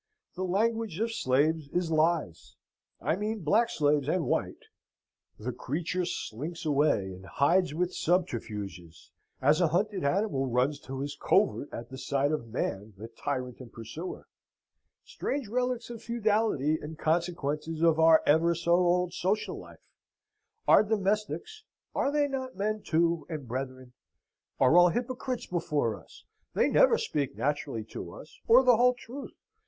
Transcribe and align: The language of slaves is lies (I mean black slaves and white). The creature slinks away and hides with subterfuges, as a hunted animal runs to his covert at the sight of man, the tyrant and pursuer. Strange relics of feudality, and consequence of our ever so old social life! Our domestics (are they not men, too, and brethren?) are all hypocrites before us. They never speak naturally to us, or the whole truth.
The 0.33 0.43
language 0.43 0.99
of 0.99 1.11
slaves 1.11 1.67
is 1.67 1.91
lies 1.91 2.55
(I 3.03 3.15
mean 3.15 3.41
black 3.43 3.69
slaves 3.69 4.07
and 4.07 4.25
white). 4.25 4.65
The 5.37 5.51
creature 5.51 6.05
slinks 6.05 6.65
away 6.65 7.13
and 7.13 7.23
hides 7.27 7.75
with 7.75 7.93
subterfuges, 7.93 9.11
as 9.43 9.61
a 9.61 9.67
hunted 9.67 10.03
animal 10.03 10.47
runs 10.47 10.79
to 10.79 11.01
his 11.01 11.15
covert 11.15 11.69
at 11.71 11.89
the 11.91 11.99
sight 11.99 12.31
of 12.31 12.47
man, 12.47 12.95
the 12.97 13.09
tyrant 13.09 13.59
and 13.59 13.71
pursuer. 13.71 14.27
Strange 15.05 15.47
relics 15.47 15.91
of 15.91 16.01
feudality, 16.01 16.79
and 16.81 16.97
consequence 16.97 17.67
of 17.67 17.99
our 17.99 18.23
ever 18.25 18.55
so 18.55 18.71
old 18.73 19.13
social 19.13 19.59
life! 19.59 19.85
Our 20.67 20.81
domestics 20.81 21.63
(are 21.93 22.11
they 22.11 22.27
not 22.27 22.55
men, 22.57 22.81
too, 22.81 23.27
and 23.29 23.47
brethren?) 23.47 23.93
are 24.59 24.75
all 24.75 24.89
hypocrites 24.89 25.45
before 25.45 25.95
us. 25.95 26.25
They 26.55 26.69
never 26.71 26.97
speak 26.97 27.37
naturally 27.37 27.83
to 27.93 28.13
us, 28.15 28.39
or 28.47 28.63
the 28.63 28.77
whole 28.77 28.95
truth. 28.95 29.33